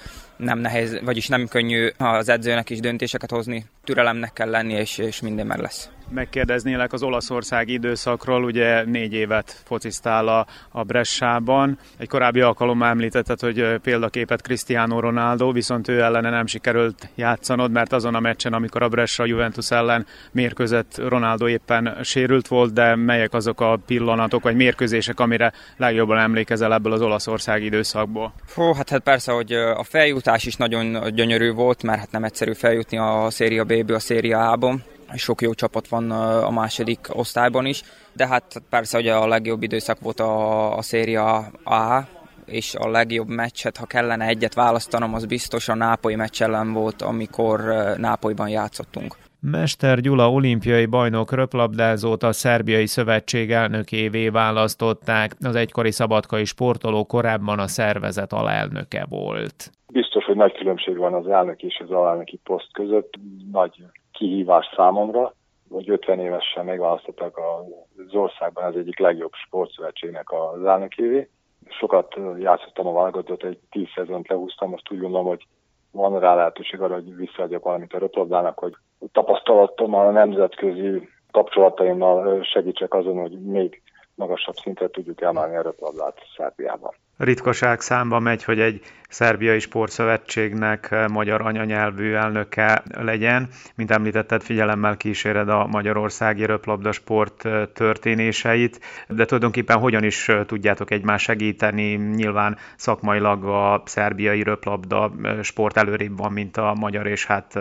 [0.44, 3.64] nem nehéz, vagyis nem könnyű az edzőnek is döntéseket hozni.
[3.84, 9.62] Türelemnek kell lenni, és, és minden meg lesz megkérdeznélek az olaszországi időszakról, ugye négy évet
[9.64, 11.78] focisztál a, a Bressában.
[11.96, 17.92] Egy korábbi alkalommal említetted, hogy példaképet Cristiano Ronaldo, viszont ő ellene nem sikerült játszanod, mert
[17.92, 23.32] azon a meccsen, amikor a Bressa Juventus ellen mérkőzött, Ronaldo éppen sérült volt, de melyek
[23.32, 28.32] azok a pillanatok vagy mérkőzések, amire legjobban emlékezel ebből az olaszországi időszakból?
[28.54, 32.52] Hú, hát, hát persze, hogy a feljutás is nagyon gyönyörű volt, mert hát nem egyszerű
[32.52, 34.76] feljutni a Széria B-ből a Széria A-ba
[35.16, 40.00] sok jó csapat van a második osztályban is, de hát persze, hogy a legjobb időszak
[40.00, 42.06] volt a, a széria A,
[42.46, 47.02] és a legjobb meccset, ha kellene egyet választanom, az biztos a Nápoly meccs ellen volt,
[47.02, 47.60] amikor
[47.96, 49.16] Nápolyban játszottunk.
[49.50, 55.30] Mester Gyula olimpiai bajnok röplabdázót a Szerbiai Szövetség elnökévé választották.
[55.40, 59.70] Az egykori szabadkai sportoló korábban a szervezet alelnöke volt.
[59.92, 63.14] Biztos, hogy nagy különbség van az elnök és az alelnöki poszt között.
[63.52, 65.34] Nagy kihívás számomra,
[65.70, 71.28] hogy 50 évesen megválasztottak az országban az egyik legjobb sportszövetségnek az elnökévé.
[71.68, 75.46] Sokat játszottam a válogatott, egy tíz szezont lehúztam, most úgy gondolom, hogy
[75.94, 78.74] van rá lehetőség arra, hogy visszaadjak valamit a röplabdának, hogy
[79.12, 83.82] tapasztalatommal a nemzetközi kapcsolataimmal segítsek azon, hogy még
[84.14, 86.94] magasabb szintre tudjuk emelni a röplabdát Szerbiában.
[87.16, 93.48] Ritkaság számba megy, hogy egy szerbiai sportszövetségnek magyar anyanyelvű elnöke legyen.
[93.74, 101.22] Mint említetted, figyelemmel kíséred a magyarországi röplabda sport történéseit, de tulajdonképpen hogyan is tudjátok egymás
[101.22, 101.94] segíteni?
[101.94, 105.10] Nyilván szakmailag a szerbiai röplabda
[105.42, 107.58] sport előrébb van, mint a magyar, és hát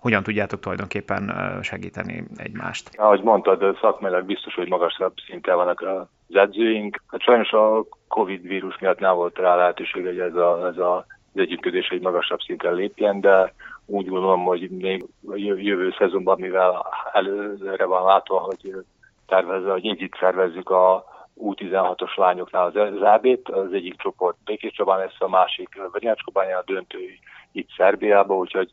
[0.00, 2.90] hogyan tudjátok tulajdonképpen segíteni egymást?
[2.96, 5.84] Ahogy mondtad, szakmailag biztos, hogy magasabb szinten vannak
[6.32, 7.02] az edzőink.
[7.06, 10.96] Hát sajnos a Covid vírus miatt nem volt rá lehetőség, hogy ez, a, ez a,
[10.96, 13.54] az együttműködés egy magasabb szinten lépjen, de
[13.86, 18.74] úgy gondolom, hogy még a jövő szezonban, mivel előre van látva, hogy
[19.26, 21.04] tervezve, hogy együtt szervezzük a
[21.40, 26.98] U16-os lányoknál az zábét, az egyik csoport Békés Csabán lesz, a másik Vernyácskobányán a döntő
[27.52, 28.70] itt Szerbiába, úgyhogy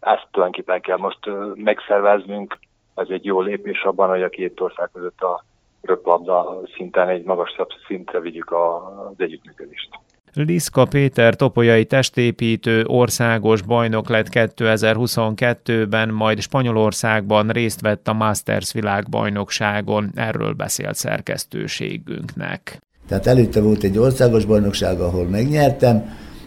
[0.00, 1.18] ezt tulajdonképpen kell most
[1.54, 2.58] megszerveznünk.
[2.94, 5.44] Ez egy jó lépés abban, hogy a két ország között a
[5.82, 9.88] röplabda szinten egy magasabb szintre vigyük az együttműködést.
[10.32, 20.10] Liszka Péter topolyai testépítő országos bajnok lett 2022-ben, majd Spanyolországban részt vett a Masters világbajnokságon.
[20.14, 22.78] Erről beszélt szerkesztőségünknek.
[23.08, 26.02] Tehát előtte volt egy országos bajnokság, ahol megnyertem,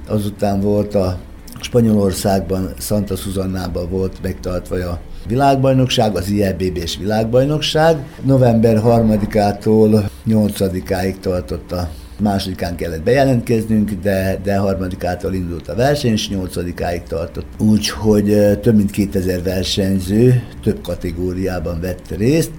[0.08, 1.18] azután volt a
[1.62, 7.98] Spanyolországban, Santa Susannában volt megtartva a világbajnokság, az IEBB-s világbajnokság.
[8.22, 16.30] November 3-ától 8-áig tartott a másodikán kellett bejelentkeznünk, de, de harmadikától indult a verseny, és
[16.30, 17.46] nyolcadikáig tartott.
[17.58, 22.52] Úgyhogy több mint 2000 versenyző több kategóriában vett részt,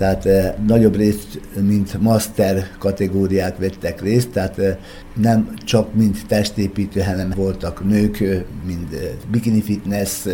[0.00, 4.76] tehát eh, nagyobb részt, mint master kategóriák vettek részt, tehát eh,
[5.14, 8.18] nem csak mint testépítő, hanem voltak nők,
[8.66, 8.96] mint
[9.30, 10.26] bikini fitness,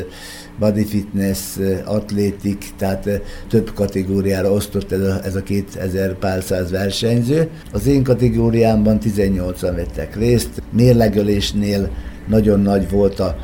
[0.58, 6.42] body fitness, eh, atlétik, tehát eh, több kategóriára osztott ez a, ez a 2000 pár
[6.42, 7.50] száz versenyző.
[7.72, 11.90] Az én kategóriámban 18-an vettek részt, mérlegölésnél
[12.28, 13.36] nagyon nagy volt a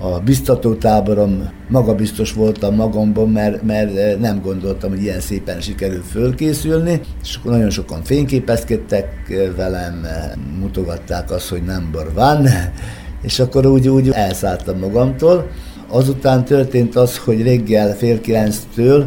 [0.00, 6.02] a biztató táborom, magabiztos voltam magamban, mert, mert eh, nem gondoltam, hogy ilyen szépen sikerül
[6.02, 9.08] fölkészülni, és akkor nagyon sokan fényképezkedtek
[9.56, 10.06] velem,
[10.60, 12.46] mutogatták azt, hogy number van,
[13.28, 15.50] és akkor úgy, úgy elszálltam magamtól.
[15.88, 19.06] Azután történt az, hogy reggel fél kilenctől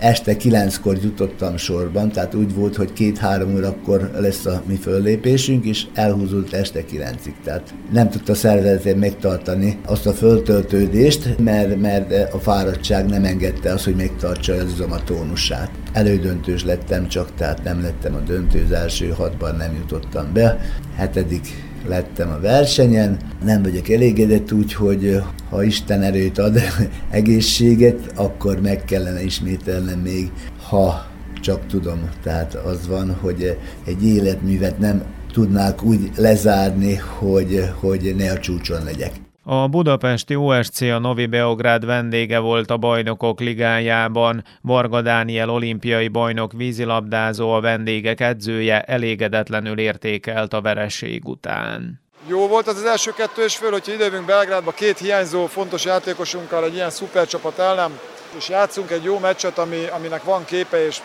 [0.00, 5.86] este kilenckor jutottam sorban, tehát úgy volt, hogy két-három órakor lesz a mi föllépésünk, és
[5.94, 7.34] elhúzódott este kilencig.
[7.44, 13.84] Tehát nem tudta szervezetén megtartani azt a föltöltődést, mert, mert a fáradtság nem engedte azt,
[13.84, 15.70] hogy megtartsa az izomatonussát.
[15.92, 20.58] Elődöntős lettem csak, tehát nem lettem a döntő, az első hatban nem jutottam be.
[20.96, 23.16] Hetedik lettem a versenyen.
[23.44, 26.60] Nem vagyok elégedett úgy, hogy ha Isten erőt ad,
[27.10, 30.30] egészséget, akkor meg kellene ismételnem még,
[30.68, 31.06] ha
[31.40, 32.08] csak tudom.
[32.22, 38.84] Tehát az van, hogy egy életművet nem tudnák úgy lezárni, hogy, hogy ne a csúcson
[38.84, 39.19] legyek.
[39.44, 44.44] A budapesti OSC a Novi Beográd vendége volt a bajnokok ligájában.
[44.60, 52.00] Varga Dániel olimpiai bajnok vízilabdázó a vendégek edzője elégedetlenül értékelt a vereség után.
[52.26, 56.64] Jó volt az az első kettő és föl, hogyha idejövünk Belgrádba két hiányzó fontos játékosunkkal
[56.64, 57.98] egy ilyen szupercsapat ellen,
[58.38, 61.00] és játszunk egy jó meccset, ami, aminek van képe, és,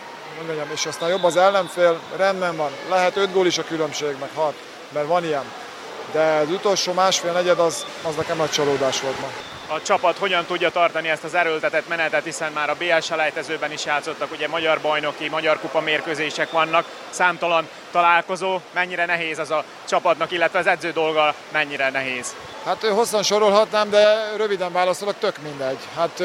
[0.46, 2.72] mondjam, és aztán jobb az ellenfél, rendben van.
[2.90, 4.54] Lehet öt gól is a különbség, meg hat,
[4.94, 5.44] mert van ilyen
[6.16, 9.28] de az utolsó másfél negyed az, az nekem nagy csalódás volt ma.
[9.68, 13.86] A csapat hogyan tudja tartani ezt az erőltetett menetet, hiszen már a BL selejtezőben is
[13.86, 20.32] játszottak, ugye magyar bajnoki, magyar kupa mérkőzések vannak, számtalan találkozó, mennyire nehéz az a csapatnak,
[20.32, 22.36] illetve az edző dolga mennyire nehéz?
[22.66, 25.80] Hát hosszan sorolhatnám, de röviden válaszolok, tök mindegy.
[25.96, 26.20] Hát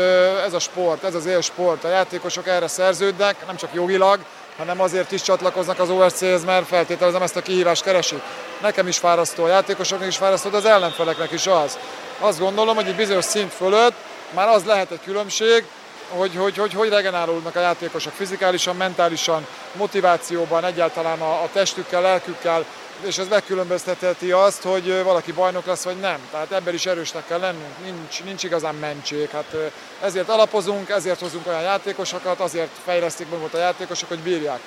[0.45, 4.21] ez a sport, ez az élsport, a játékosok erre szerződnek, nem csak jogilag,
[4.61, 8.23] hanem azért is csatlakoznak az OSC-hez, mert feltételezem ezt a kihívást keresik.
[8.61, 11.79] Nekem is fárasztó, a játékosoknak is fárasztó, de az ellenfeleknek is az.
[12.19, 13.95] Azt gondolom, hogy egy bizonyos szint fölött
[14.35, 15.65] már az lehet egy különbség,
[16.09, 22.65] hogy hogy, hogy, hogy regenerálódnak a játékosok fizikálisan, mentálisan, motivációban, egyáltalán a, a testükkel, lelkükkel,
[23.07, 26.19] és ez megkülönböztetheti azt, hogy valaki bajnok lesz, vagy nem.
[26.31, 29.29] Tehát ebben is erősnek kell lennünk, nincs, nincs igazán mentség.
[29.29, 29.57] Hát
[30.03, 34.61] ezért alapozunk, ezért hozunk olyan játékosokat, azért fejlesztik magukat a játékosok, hogy bírják.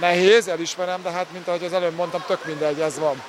[0.00, 3.22] Nehéz, elismerem, de hát, mint ahogy az előbb mondtam, tök mindegy, ez van.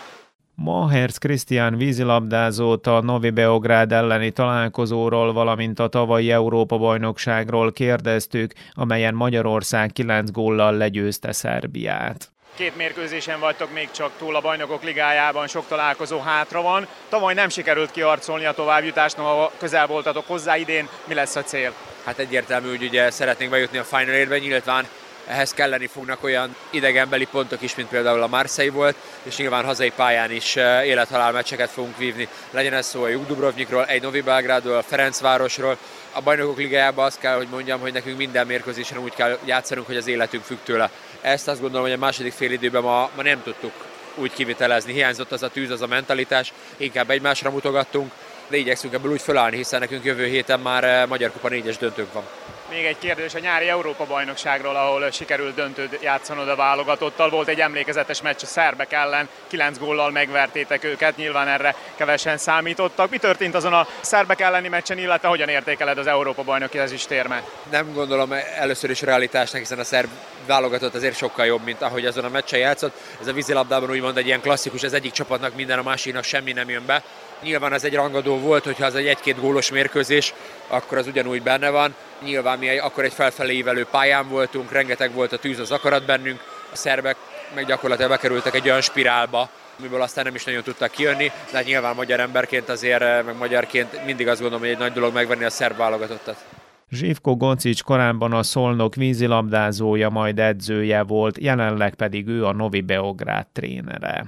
[0.55, 9.13] Ma Herz Krisztián vízilabdázót a Novi Beográd elleni találkozóról, valamint a tavalyi Európa-bajnokságról kérdeztük, amelyen
[9.13, 12.31] Magyarország 9 góllal legyőzte Szerbiát.
[12.60, 16.88] Két mérkőzésen vagytok még csak túl a bajnokok ligájában, sok találkozó hátra van.
[17.10, 20.89] Tavaly nem sikerült kiarcolni a továbbjutást, noha közel voltatok hozzá idén.
[21.06, 21.74] Mi lesz a cél?
[22.06, 24.88] Hát egyértelmű, hogy ugye szeretnénk bejutni a Final Eight-be, nyilván
[25.28, 29.91] ehhez kelleni fognak olyan idegenbeli pontok is, mint például a Marseille volt, és nyilván hazai
[29.95, 32.28] pályán is élethalál meccseket fogunk vívni.
[32.52, 35.78] Legyen ez szó a Dubrovnikról, egy Novi Belgrádról, a Ferencvárosról.
[36.12, 39.98] A bajnokok ligájában azt kell, hogy mondjam, hogy nekünk minden mérkőzésen úgy kell játszanunk, hogy
[39.98, 40.89] az életünk függ tőle.
[41.21, 43.71] Ezt azt gondolom, hogy a második fél időben ma, ma nem tudtuk
[44.15, 44.93] úgy kivitelezni.
[44.93, 48.12] Hiányzott az a tűz, az a mentalitás, inkább egymásra mutogattunk,
[48.47, 52.23] de igyekszünk ebből úgy fölállni, hiszen nekünk jövő héten már Magyar Kupa 4-es döntőnk van.
[52.69, 57.29] Még egy kérdés a nyári Európa-bajnokságról, ahol sikerült döntőt játszanod a válogatottal.
[57.29, 63.10] Volt egy emlékezetes meccs a szerbek ellen, 9 góllal megvertétek őket, nyilván erre kevesen számítottak.
[63.10, 67.43] Mi történt azon a szerbek elleni meccsen, illetve hogyan értékeled az Európa-bajnoki ezüstérmet?
[67.71, 70.10] Nem gondolom először is realitásnak, hiszen a szerb
[70.45, 72.95] válogatott azért sokkal jobb, mint ahogy azon a meccsen játszott.
[73.21, 76.69] Ez a vízilabdában úgymond egy ilyen klasszikus, az egyik csapatnak minden, a másiknak semmi nem
[76.69, 77.03] jön be.
[77.43, 80.34] Nyilván ez egy rangadó volt, hogyha az egy egy-két gólos mérkőzés,
[80.67, 81.95] akkor az ugyanúgy benne van.
[82.23, 86.39] Nyilván mi akkor egy felfelé ívelő pályán voltunk, rengeteg volt a tűz az akarat bennünk,
[86.71, 87.15] a szerbek
[87.56, 89.49] meg gyakorlatilag bekerültek egy olyan spirálba,
[89.80, 94.06] amiből aztán nem is nagyon tudtak kijönni, de hát nyilván magyar emberként azért, meg magyarként
[94.06, 96.45] mindig azt gondolom, hogy egy nagy dolog megvenni a szerb válogatottat.
[96.91, 103.47] Zsivko Goncic korábban a Szolnok vízilabdázója, majd edzője volt, jelenleg pedig ő a Novi Beográd
[103.47, 104.25] trénere.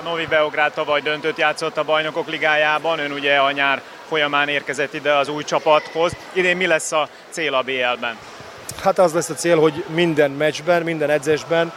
[0.00, 4.94] A Novi Beográd tavaly döntött játszott a Bajnokok Ligájában, ön ugye a nyár folyamán érkezett
[4.94, 6.16] ide az új csapathoz.
[6.32, 8.18] Idén mi lesz a cél a BL-ben?
[8.82, 11.72] Hát az lesz a cél, hogy minden meccsben, minden edzésben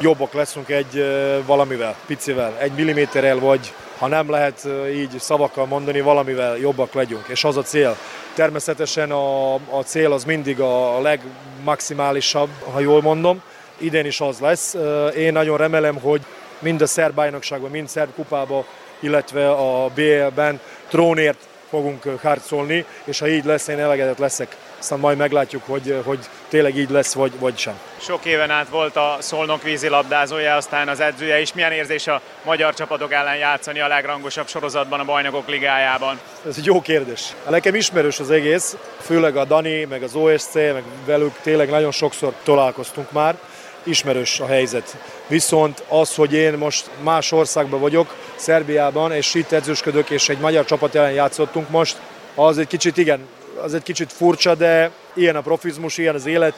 [0.00, 1.04] jobbak leszünk egy
[1.46, 7.44] valamivel, picivel, egy milliméterrel, vagy ha nem lehet így szavakkal mondani, valamivel jobbak legyünk, és
[7.44, 7.96] az a cél.
[8.34, 13.42] Természetesen a, a cél az mindig a legmaximálisabb, ha jól mondom.
[13.78, 14.76] Idén is az lesz.
[15.16, 16.20] Én nagyon remélem, hogy
[16.60, 18.64] mind a szerb bajnokságban, mind szerb kupában,
[19.00, 24.56] illetve a BL-ben trónért fogunk harcolni, és ha így lesz, én elegedett leszek.
[24.78, 26.18] Aztán majd meglátjuk, hogy, hogy
[26.48, 27.78] tényleg így lesz, vagy, vagy sem.
[28.00, 31.52] Sok éven át volt a Szolnok vízilabdázója, aztán az edzője is.
[31.52, 36.20] Milyen érzés a magyar csapatok ellen játszani a legrangosabb sorozatban a Bajnokok Ligájában?
[36.48, 37.34] Ez egy jó kérdés.
[37.48, 42.34] Nekem ismerős az egész, főleg a Dani, meg az OSC, meg velük tényleg nagyon sokszor
[42.42, 43.38] találkoztunk már
[43.82, 44.96] ismerős a helyzet.
[45.26, 50.64] Viszont az, hogy én most más országban vagyok, Szerbiában, és itt edzősködök, és egy magyar
[50.64, 52.00] csapat ellen játszottunk most,
[52.34, 53.26] az egy kicsit igen,
[53.62, 56.54] az egy kicsit furcsa, de ilyen a profizmus, ilyen az élet,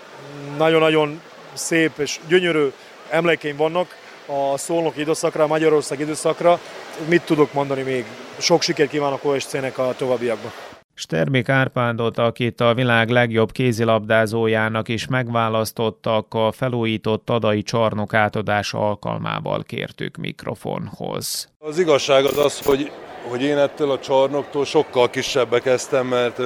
[0.57, 1.21] nagyon-nagyon
[1.53, 2.73] szép és gyönyörű
[3.11, 6.61] emlékeim vannak a szolnok időszakra, a Magyarország időszakra.
[7.09, 8.05] Mit tudok mondani még?
[8.39, 10.72] Sok sikert kívánok OSC-nek a továbbiakban.
[10.95, 19.63] Stermik Árpádot, akit a világ legjobb kézilabdázójának is megválasztottak, a felújított adai csarnok átadása alkalmával
[19.63, 21.49] kértük mikrofonhoz.
[21.59, 22.93] Az igazság az az, hogy
[23.29, 26.39] hogy én ettől a csarnoktól sokkal kisebbe kezdtem, mert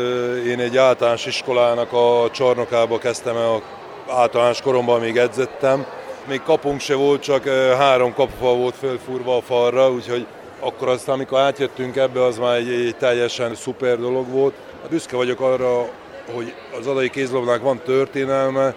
[0.46, 3.62] én egy általános iskolának a csarnokába kezdtem el,
[4.08, 5.86] általános koromban még edzettem.
[6.28, 10.26] Még kapunk se volt, csak három kapufa volt fölfúrva a falra, úgyhogy
[10.66, 14.54] akkor aztán, amikor átjöttünk ebbe, az már egy, egy teljesen szuper dolog volt.
[14.80, 15.88] Hát büszke vagyok arra,
[16.34, 18.74] hogy az adai kézlabdának van történelme,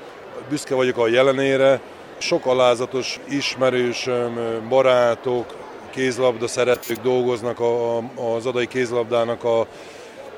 [0.49, 1.82] büszke vagyok a jelenére.
[2.17, 5.56] Sok alázatos ismerősöm, barátok,
[5.89, 7.97] kézlabda szeretők dolgoznak a,
[8.36, 9.67] az adai kézlabdának a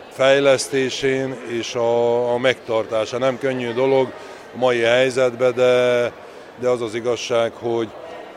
[0.10, 3.18] fejlesztésén és a, a megtartása.
[3.18, 4.14] Nem könnyű dolog
[4.54, 6.12] a mai helyzetben, de,
[6.60, 7.90] de az az igazság, hogy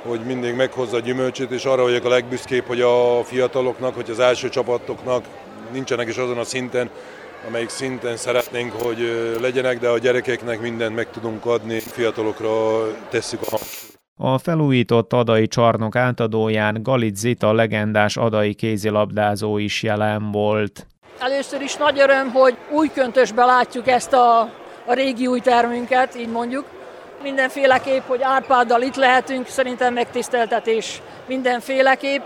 [0.06, 4.18] hogy mindig meghozza a gyümölcsét, és arra vagyok a legbüszkébb, hogy a fiataloknak, hogy az
[4.18, 5.24] első csapatoknak
[5.72, 6.90] nincsenek is azon a szinten,
[7.48, 8.98] amelyik szinten szeretnénk, hogy
[9.40, 12.50] legyenek, de a gyerekeknek mindent meg tudunk adni, fiatalokra
[13.08, 13.92] tesszük a hangsúlyt.
[14.16, 20.86] A felújított adai csarnok átadóján Galit Zita legendás adai kézilabdázó is jelen volt.
[21.18, 24.40] Először is nagy öröm, hogy új köntösbe látjuk ezt a,
[24.86, 26.64] a régi új termünket, így mondjuk
[27.24, 32.22] mindenféleképp, hogy Árpáddal itt lehetünk, szerintem megtiszteltetés mindenféleképp.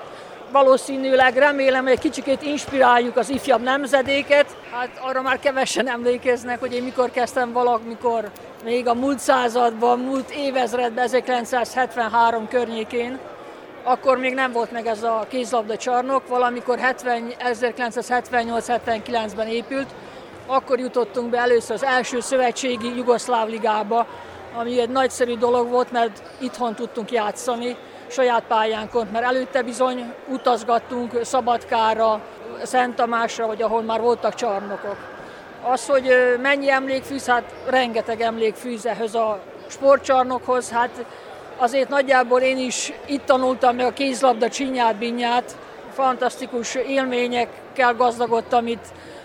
[0.52, 4.46] Valószínűleg remélem, hogy egy kicsikét inspiráljuk az ifjabb nemzedéket.
[4.72, 8.30] Hát arra már kevesen emlékeznek, hogy én mikor kezdtem valamikor
[8.64, 13.18] még a múlt században, múlt évezredben, 1973 környékén,
[13.82, 19.88] akkor még nem volt meg ez a kézlabda csarnok, valamikor 1978-79-ben épült,
[20.46, 24.06] akkor jutottunk be először az első szövetségi Jugoszláv ligába,
[24.54, 27.76] ami egy nagyszerű dolog volt, mert itthon tudtunk játszani
[28.08, 32.20] saját pályánkon, mert előtte bizony utazgattunk Szabadkára,
[32.62, 34.96] Szent Tamásra, vagy ahol már voltak csarnokok.
[35.62, 41.04] Az, hogy mennyi emlék fűz, hát rengeteg emlék fűz ehhez a sportcsarnokhoz, hát
[41.56, 45.56] azért nagyjából én is itt tanultam meg a kézlabda csinyát, binyát,
[45.92, 48.84] fantasztikus élményekkel gazdagodtam itt,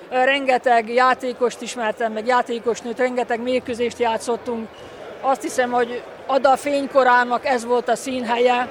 [0.10, 4.68] rengeteg játékost ismertem, meg játékosnőt, rengeteg mérkőzést játszottunk,
[5.26, 8.68] Azt hiszem, hogy Ada fénykorának ez volt a színhelye,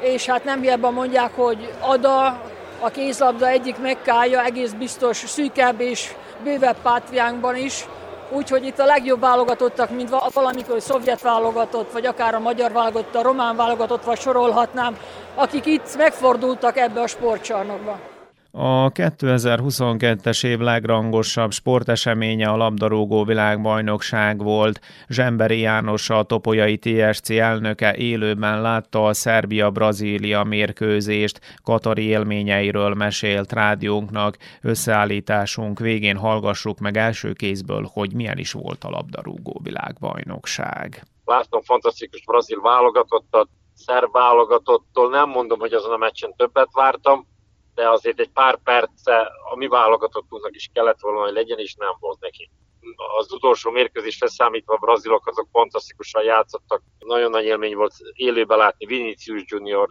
[0.00, 2.40] és hát nem hiába mondják, hogy Ada
[2.80, 7.86] a kézlabda egyik mekkája, egész biztos szűkebb és bővebb pátriánkban is,
[8.30, 13.22] Úgyhogy itt a legjobb válogatottak, mint valamikor szovjet válogatott, vagy akár a magyar válogatott, a
[13.22, 14.98] román válogatott, vagy sorolhatnám,
[15.34, 17.98] akik itt megfordultak ebbe a sportcsarnokba.
[18.50, 24.80] A 2022-es év legrangosabb sporteseménye a labdarúgó világbajnokság volt.
[25.08, 34.36] Zsemberi János a Topolyai TSC elnöke élőben látta a Szerbia-Brazília mérkőzést, Katari élményeiről mesélt rádiónknak.
[34.62, 41.02] Összeállításunk végén hallgassuk meg első kézből, hogy milyen is volt a labdarúgó világbajnokság.
[41.24, 47.26] Láttam fantasztikus brazil válogatottat, szerb válogatottól nem mondom, hogy azon a meccsen többet vártam,
[47.78, 49.16] de azért egy pár perce
[49.50, 52.50] a mi válogatottunknak is kellett volna, hogy legyen, és nem volt neki.
[53.18, 56.82] Az utolsó mérkőzés felszámítva a brazilok azok fantasztikusan játszottak.
[56.98, 59.88] Nagyon nagy élmény volt élőben látni Vinicius Junior,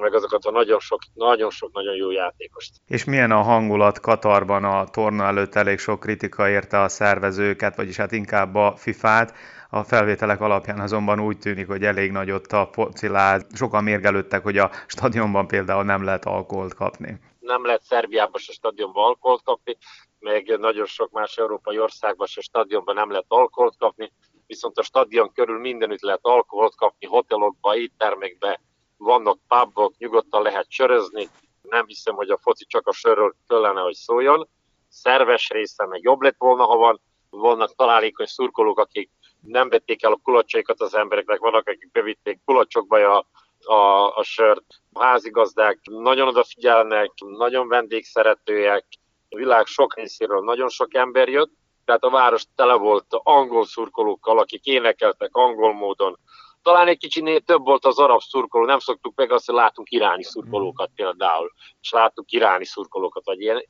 [0.00, 2.74] meg azokat a nagyon sok, nagyon sok, nagyon jó játékost.
[2.86, 7.96] És milyen a hangulat Katarban a torna előtt elég sok kritika érte a szervezőket, vagyis
[7.96, 9.34] hát inkább a FIFA-t.
[9.70, 13.46] A felvételek alapján azonban úgy tűnik, hogy elég nagy ott a fociláz.
[13.54, 19.04] Sokan mérgelődtek, hogy a stadionban például nem lehet alkoholt kapni nem lehet Szerbiában se stadionban
[19.04, 19.76] alkoholt kapni,
[20.18, 24.12] meg nagyon sok más európai országban se stadionban nem lehet alkoholt kapni,
[24.46, 28.60] viszont a stadion körül mindenütt lehet alkoholt kapni, hotelokba, éttermekbe,
[28.96, 31.28] vannak pubok, nyugodtan lehet sörözni,
[31.62, 34.48] nem hiszem, hogy a foci csak a sörről kellene, hogy szóljon.
[34.88, 37.00] Szerves része meg jobb lett volna, ha van.
[37.30, 39.10] Vannak találékony szurkolók, akik
[39.40, 43.26] nem vették el a kulacsaikat az embereknek, vannak, akik bevitték kulacsokba a
[43.64, 44.64] a, a sört.
[44.92, 48.84] A házigazdák nagyon odafigyelnek, nagyon vendégszeretőek,
[49.28, 51.52] a világ sok részéről nagyon sok ember jött,
[51.84, 56.18] tehát a város tele volt angol szurkolókkal, akik énekeltek angol módon.
[56.62, 60.22] Talán egy kicsit több volt az arab szurkoló, nem szoktuk meg azt, hogy látunk iráni
[60.22, 63.64] szurkolókat például, és látunk iráni szurkolókat, vagy ilyen.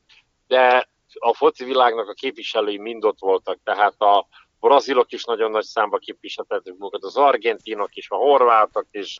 [0.47, 0.89] De
[1.19, 4.27] a foci világnak a képviselői mind ott voltak, tehát a
[4.59, 9.17] brazilok is nagyon nagy számba képviseltetik magukat, az argentinok is, a horvátok is,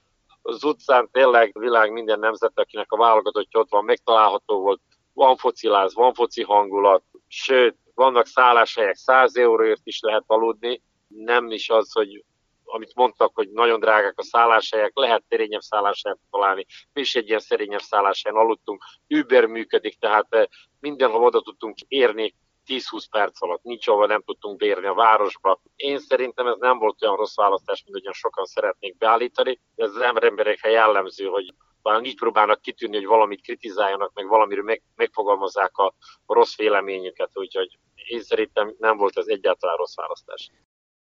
[0.51, 4.81] az utcán tényleg világ minden nemzet, akinek a válogatottja ott van, megtalálható volt.
[5.13, 10.81] Van fociláz, van foci hangulat, sőt, vannak szálláshelyek, 100 euróért is lehet aludni.
[11.07, 12.23] Nem is az, hogy
[12.63, 16.65] amit mondtak, hogy nagyon drágák a szálláshelyek, lehet szerényebb szálláshelyet találni.
[16.93, 18.83] Mi is egy ilyen szerényebb szálláshelyen aludtunk.
[19.09, 20.45] Uber működik, tehát eh,
[20.79, 22.35] mindenhol oda tudtunk érni
[22.71, 25.61] 10-20 perc alatt, nincs ahol nem tudtunk bérni a városba.
[25.75, 29.59] Én szerintem ez nem volt olyan rossz választás, mint olyan sokan szeretnék beállítani.
[29.75, 34.81] Ez az emberekre jellemző, hogy talán így próbálnak kitűnni, hogy valamit kritizáljanak, meg valamiről meg,
[34.95, 35.93] megfogalmazzák a
[36.25, 40.51] rossz véleményüket, úgyhogy én szerintem nem volt ez egyáltalán rossz választás.